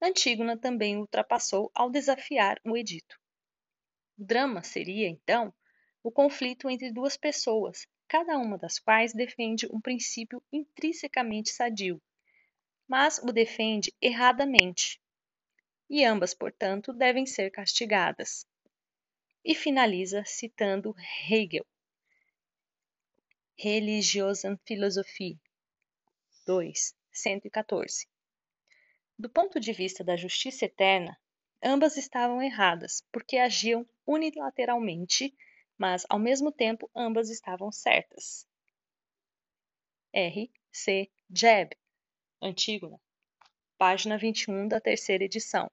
[0.00, 3.18] Antígona também ultrapassou ao desafiar o edito.
[4.16, 5.52] O drama seria, então,
[6.02, 12.00] o conflito entre duas pessoas, cada uma das quais defende um princípio intrinsecamente sadio,
[12.86, 15.00] mas o defende erradamente,
[15.90, 18.46] e ambas, portanto, devem ser castigadas.
[19.44, 20.94] E finaliza citando
[21.28, 21.66] Hegel,
[23.56, 25.38] Religiosenphilosophie
[26.46, 28.06] 2, 114.
[29.18, 31.18] Do ponto de vista da justiça eterna,
[31.62, 35.34] ambas estavam erradas, porque agiam unilateralmente
[35.78, 38.46] mas ao mesmo tempo ambas estavam certas.
[40.12, 40.50] R.
[40.72, 41.08] C.
[41.30, 41.76] Jebb,
[42.42, 43.00] Antígona,
[43.78, 45.70] página 21 da terceira edição,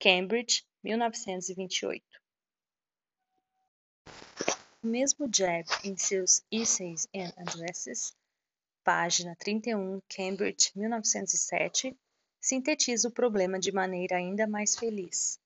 [0.00, 2.02] Cambridge, 1928.
[4.82, 8.16] O mesmo Jebb, em seus Essays and Addresses,
[8.82, 11.96] página 31, Cambridge, 1907,
[12.44, 15.40] sintetiza o problema de maneira ainda mais feliz.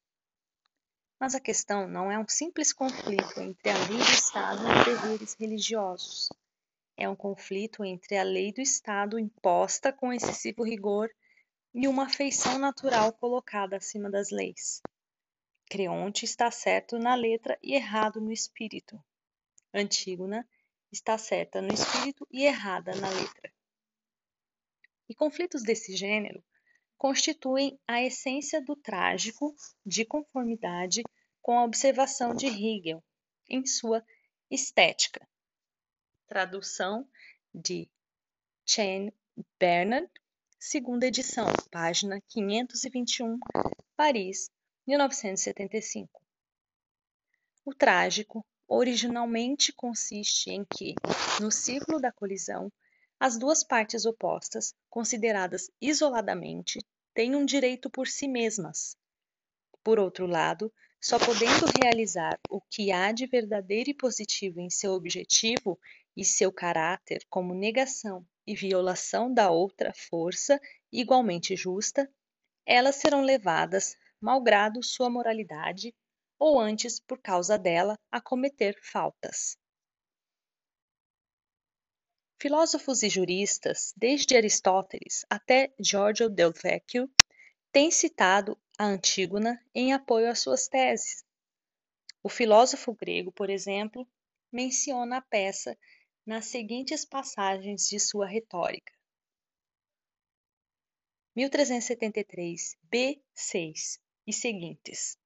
[1.21, 4.85] Mas a questão não é um simples conflito entre a lei do Estado e os
[4.85, 6.29] deveres religiosos.
[6.97, 11.09] É um conflito entre a lei do Estado imposta com excessivo rigor
[11.73, 14.83] e uma afeição natural colocada acima das leis.
[15.71, 19.01] Creonte está certo na letra e errado no espírito.
[19.73, 20.45] Antígona
[20.91, 23.53] está certa no espírito e errada na letra.
[25.09, 26.43] E conflitos desse gênero
[26.99, 29.55] constituem a essência do trágico
[29.87, 31.03] de conformidade
[31.41, 33.03] com a observação de Hegel
[33.49, 34.05] em sua
[34.51, 35.27] Estética.
[36.27, 37.09] Tradução
[37.55, 37.89] de
[38.67, 39.13] Chen
[39.59, 40.11] Bernard,
[40.59, 43.39] segunda edição, página 521,
[43.97, 44.51] Paris,
[44.87, 46.21] 1975.
[47.65, 50.95] O trágico originalmente consiste em que,
[51.41, 52.71] no ciclo da colisão,
[53.21, 56.79] as duas partes opostas, consideradas isoladamente,
[57.13, 58.97] têm um direito por si mesmas.
[59.83, 64.93] Por outro lado, só podendo realizar o que há de verdadeiro e positivo em seu
[64.93, 65.79] objetivo
[66.17, 70.61] e seu caráter como negação e violação da outra força
[70.93, 72.11] igualmente justa,
[72.65, 75.95] elas serão levadas, malgrado sua moralidade,
[76.39, 79.58] ou antes por causa dela, a cometer faltas.
[82.41, 87.11] Filósofos e juristas, desde Aristóteles até Giorgio Del Vecchio,
[87.73, 91.25] têm citado a Antígona em apoio às suas teses.
[92.23, 94.09] O filósofo grego, por exemplo,
[94.53, 95.77] menciona a peça
[96.25, 98.93] nas seguintes passagens de sua retórica:
[101.35, 105.19] 1373 B6 e seguintes.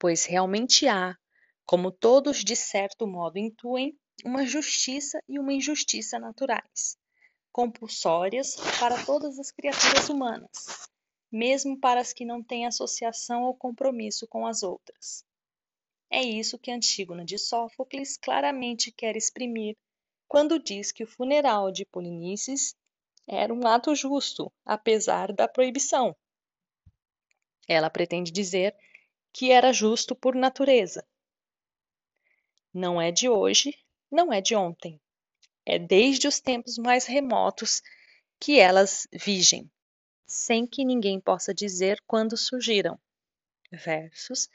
[0.00, 1.16] Pois realmente há,
[1.64, 6.96] como todos de certo modo intuem, uma justiça e uma injustiça naturais,
[7.52, 10.88] compulsórias para todas as criaturas humanas,
[11.30, 15.24] mesmo para as que não têm associação ou compromisso com as outras.
[16.10, 19.76] É isso que Antígona de Sófocles claramente quer exprimir
[20.26, 22.74] quando diz que o funeral de Polinices
[23.26, 26.16] era um ato justo, apesar da proibição.
[27.66, 28.74] Ela pretende dizer
[29.32, 31.06] que era justo por natureza.
[32.72, 33.74] Não é de hoje
[34.10, 35.00] não é de ontem.
[35.64, 37.82] É desde os tempos mais remotos
[38.40, 39.70] que elas vigem,
[40.26, 42.98] sem que ninguém possa dizer quando surgiram.
[43.70, 44.48] Versos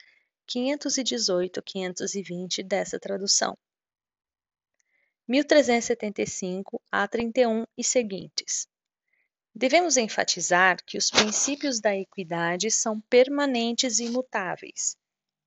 [0.47, 3.57] 518 520 dessa tradução.
[5.27, 8.67] 1375 a 31 e seguintes.
[9.55, 14.97] Devemos enfatizar que os princípios da equidade são permanentes e imutáveis,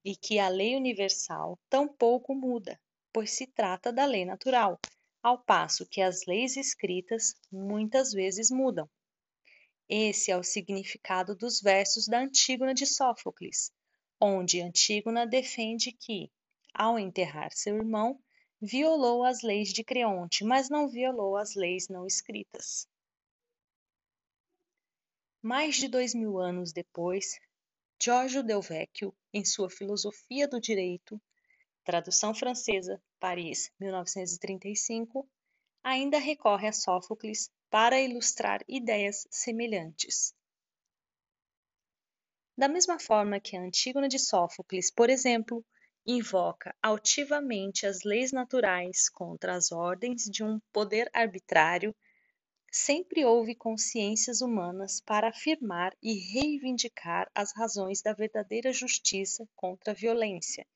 [0.05, 2.81] e que a lei universal tampouco muda,
[3.17, 4.79] pois se trata da lei natural,
[5.23, 8.87] ao passo que as leis escritas muitas vezes mudam.
[9.89, 13.73] Esse é o significado dos versos da Antígona de Sófocles,
[14.21, 16.31] onde Antígona defende que,
[16.75, 18.21] ao enterrar seu irmão,
[18.61, 22.87] violou as leis de Creonte, mas não violou as leis não escritas.
[25.41, 27.39] Mais de dois mil anos depois,
[27.99, 31.19] Giorgio Del Vecchio, em sua Filosofia do Direito,
[31.87, 35.27] tradução francesa, Paris, 1935,
[35.85, 40.35] ainda recorre a Sófocles para ilustrar ideias semelhantes.
[42.59, 45.65] Da mesma forma que a Antígona de Sófocles, por exemplo,
[46.05, 51.95] invoca altivamente as leis naturais contra as ordens de um poder arbitrário,
[52.73, 59.95] sempre houve consciências humanas para afirmar e reivindicar as razões da verdadeira justiça contra a
[59.97, 60.67] violência,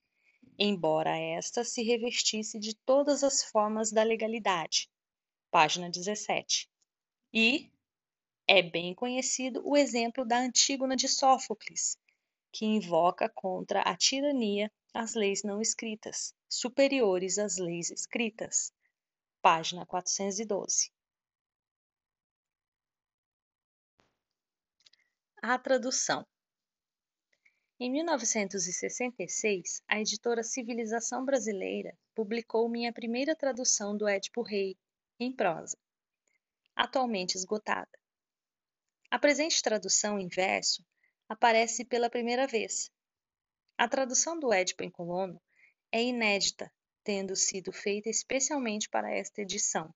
[0.62, 4.90] embora esta se revestisse de todas as formas da legalidade.
[5.50, 6.68] Página 17.
[7.32, 7.72] E
[8.46, 11.96] é bem conhecido o exemplo da Antígona de Sófocles,
[12.52, 18.70] que invoca contra a tirania as leis não escritas, superiores às leis escritas.
[19.40, 20.92] Página 412.
[25.42, 26.26] A tradução.
[27.82, 34.76] Em 1966, a editora Civilização Brasileira publicou minha primeira tradução do Édipo Rei,
[35.18, 35.78] em prosa,
[36.76, 37.88] atualmente esgotada.
[39.10, 40.84] A presente tradução em verso
[41.26, 42.90] aparece pela primeira vez.
[43.78, 45.40] A tradução do Édipo em colono
[45.90, 46.70] é inédita,
[47.02, 49.90] tendo sido feita especialmente para esta edição.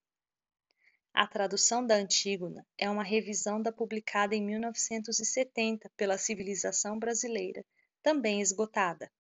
[1.16, 7.64] A tradução da Antígona é uma revisão da publicada em 1970 pela Civilização Brasileira,
[8.05, 9.11] também esgotada.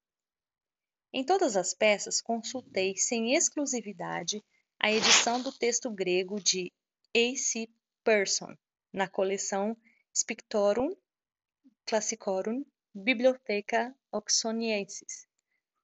[1.10, 4.44] Em todas as peças consultei sem exclusividade
[4.78, 6.70] a edição do texto grego de
[7.16, 7.36] A.
[7.36, 7.66] C.
[8.04, 8.54] Persson,
[8.92, 9.74] na coleção
[10.14, 10.94] Spictorum
[11.86, 12.62] Classicorum
[12.94, 15.26] Bibliotheca Oxoniensis,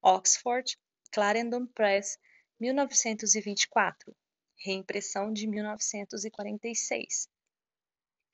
[0.03, 0.79] Oxford,
[1.11, 2.19] Clarendon Press,
[2.61, 4.15] 1924,
[4.63, 7.29] reimpressão de 1946.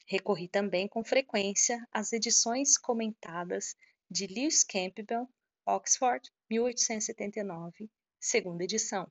[0.07, 3.77] Recorri também com frequência às edições comentadas
[4.11, 5.29] de Lewis Campbell,
[5.67, 7.91] Oxford, 1879,
[8.21, 9.11] segunda edição,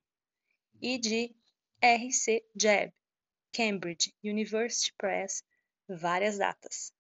[0.82, 1.36] e de
[1.82, 2.12] R.
[2.12, 2.46] C.
[2.56, 2.94] Jebb,
[3.52, 5.44] Cambridge University Press,
[5.88, 6.94] várias datas.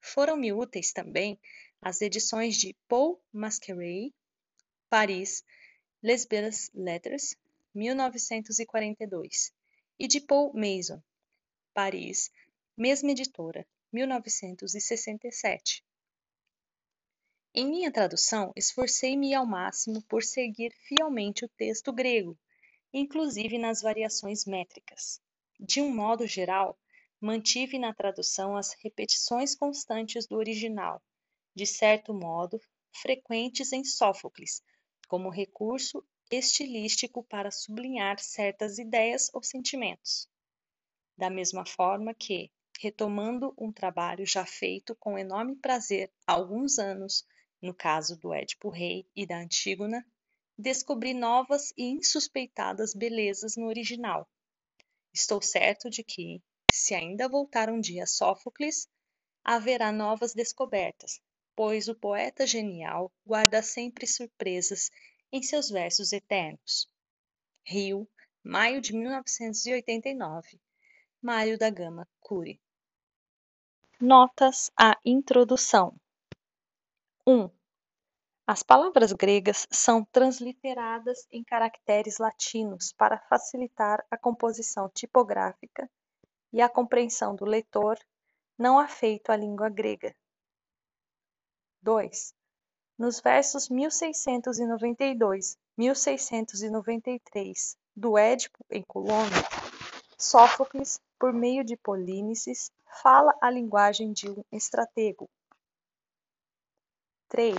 [0.00, 1.38] Foram-me úteis também
[1.80, 4.12] as edições de Paul Masqueray,
[4.88, 5.44] Paris,
[6.02, 7.36] Les Belles Lettres,
[7.74, 9.52] 1942,
[9.98, 11.02] e de Paul Mason,
[11.72, 12.30] Paris,
[12.76, 15.85] mesma editora, 1967.
[17.58, 22.38] Em minha tradução, esforcei-me ao máximo por seguir fielmente o texto grego,
[22.92, 25.22] inclusive nas variações métricas.
[25.58, 26.78] De um modo geral,
[27.18, 31.02] mantive na tradução as repetições constantes do original,
[31.54, 32.60] de certo modo,
[32.92, 34.62] frequentes em Sófocles,
[35.08, 40.28] como recurso estilístico para sublinhar certas ideias ou sentimentos.
[41.16, 47.24] Da mesma forma que, retomando um trabalho já feito com enorme prazer há alguns anos,
[47.66, 50.06] no caso do Édipo Rei e da Antígona,
[50.56, 54.26] descobri novas e insuspeitadas belezas no original.
[55.12, 56.40] Estou certo de que,
[56.72, 58.88] se ainda voltar um dia Sófocles,
[59.44, 61.20] haverá novas descobertas,
[61.54, 64.90] pois o poeta genial guarda sempre surpresas
[65.32, 66.88] em seus versos eternos.
[67.64, 68.08] Rio,
[68.44, 70.60] maio de 1989.
[71.20, 72.60] Mário da Gama Cury.
[74.00, 75.98] Notas à introdução.
[77.28, 77.50] 1.
[78.46, 85.90] As palavras gregas são transliteradas em caracteres latinos para facilitar a composição tipográfica
[86.52, 87.98] e a compreensão do leitor
[88.56, 90.14] não afeito à língua grega.
[91.82, 92.32] 2.
[92.96, 99.32] Nos versos 1692, 1693 do Édipo em Colono,
[100.16, 102.70] Sófocles, por meio de Polínices,
[103.02, 105.28] fala a linguagem de um estratego.
[107.28, 107.56] 3.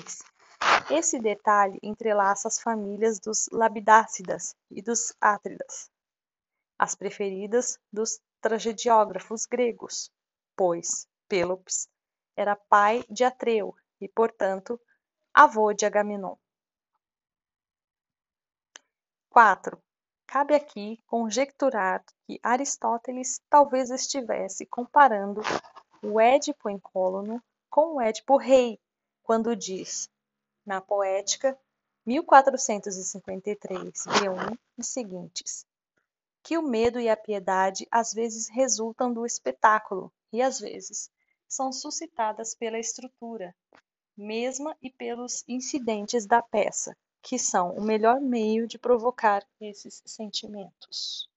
[0.90, 5.92] Esse detalhe entrelaça as famílias dos Labidácidas e dos Átridas,
[6.80, 10.10] as preferidas dos tragediógrafos gregos,
[10.56, 11.90] pois Pélopes
[12.36, 14.80] era pai de Atreu e, portanto,
[15.34, 16.36] avô de Agamenon.
[19.30, 19.82] 4.
[20.26, 25.42] Cabe aqui conjecturar que Aristóteles talvez estivesse comparando
[26.02, 28.80] o Édipo incóluno com o Édipo rei,
[29.28, 30.10] quando diz,
[30.66, 31.60] na Poética
[32.06, 35.66] 1453, B1 e seguintes,
[36.42, 41.12] que o medo e a piedade às vezes resultam do espetáculo e às vezes
[41.46, 43.54] são suscitadas pela estrutura
[44.16, 51.30] mesma e pelos incidentes da peça, que são o melhor meio de provocar esses sentimentos.